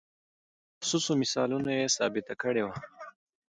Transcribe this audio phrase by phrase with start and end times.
[0.75, 2.75] په محسوسو مثالونو یې ثابته کړې وه.